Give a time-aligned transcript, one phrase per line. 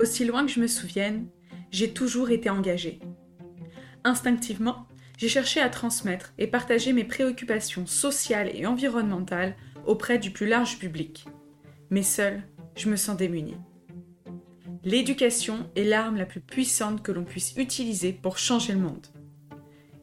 [0.00, 1.28] Aussi loin que je me souvienne,
[1.70, 3.00] j'ai toujours été engagée.
[4.04, 4.86] Instinctivement,
[5.16, 10.78] j'ai cherché à transmettre et partager mes préoccupations sociales et environnementales auprès du plus large
[10.78, 11.26] public.
[11.90, 12.42] Mais seule,
[12.76, 13.56] je me sens démunie.
[14.84, 19.06] L'éducation est l'arme la plus puissante que l'on puisse utiliser pour changer le monde.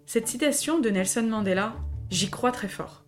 [0.06, 1.76] Cette citation de Nelson Mandela,
[2.10, 3.05] j'y crois très fort.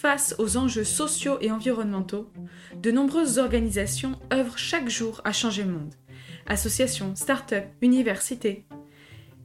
[0.00, 2.30] Face aux enjeux sociaux et environnementaux,
[2.80, 5.92] de nombreuses organisations œuvrent chaque jour à changer le monde.
[6.46, 8.64] Associations, start-up, universités.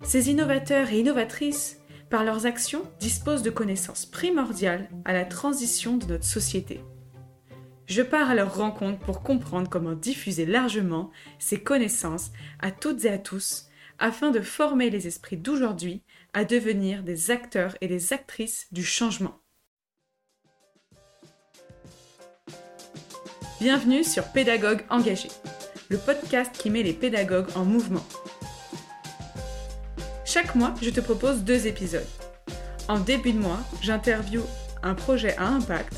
[0.04, 1.80] Ces innovateurs et innovatrices,
[2.12, 6.82] par leurs actions, disposent de connaissances primordiales à la transition de notre société.
[7.88, 11.10] Je pars à leur rencontre pour comprendre comment diffuser largement
[11.40, 17.02] ces connaissances à toutes et à tous afin de former les esprits d'aujourd'hui à devenir
[17.02, 19.43] des acteurs et des actrices du changement.
[23.64, 25.30] Bienvenue sur Pédagogue engagé,
[25.88, 28.06] le podcast qui met les pédagogues en mouvement.
[30.26, 32.06] Chaque mois, je te propose deux épisodes.
[32.90, 34.44] En début de mois, j'interviewe
[34.84, 35.94] un projet à impact,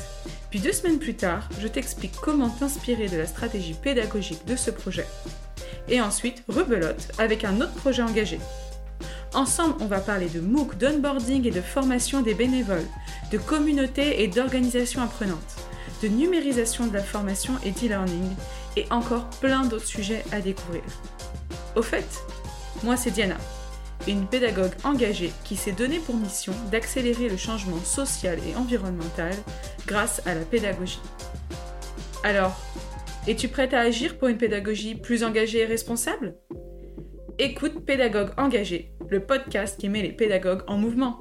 [0.48, 4.70] puis deux semaines plus tard, je t'explique comment t'inspirer de la stratégie pédagogique de ce
[4.70, 5.06] projet.
[5.88, 8.38] Et ensuite, rebelote avec un autre projet engagé.
[9.34, 12.86] Ensemble, on va parler de MOOC, d'onboarding et de formation des bénévoles,
[13.32, 15.65] de communauté et d'organisation apprenante,
[16.02, 18.34] de numérisation de la formation et d'e-learning,
[18.76, 20.82] et encore plein d'autres sujets à découvrir.
[21.74, 22.24] Au fait,
[22.82, 23.36] moi c'est Diana,
[24.06, 29.32] une pédagogue engagée qui s'est donnée pour mission d'accélérer le changement social et environnemental
[29.86, 31.00] grâce à la pédagogie.
[32.22, 32.60] Alors,
[33.26, 36.36] es-tu prête à agir pour une pédagogie plus engagée et responsable?
[37.38, 41.20] Écoute Pédagogue engagé, le podcast qui met les pédagogues en mouvement.